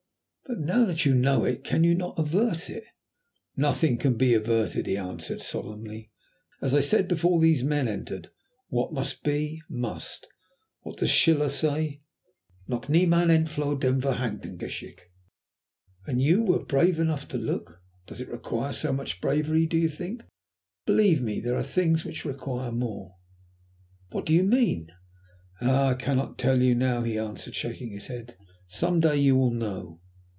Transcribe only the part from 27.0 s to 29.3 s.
he answered, shaking his head. "Some day